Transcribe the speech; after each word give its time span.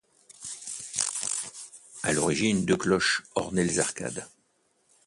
À 2.01 2.11
l’origine, 2.11 2.65
deux 2.65 2.75
cloches 2.75 3.21
ornées 3.35 3.65
les 3.65 3.77
arcades. 3.79 4.27